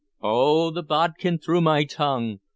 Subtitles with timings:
[0.23, 2.39] "Oh, the bodkin through my tongue!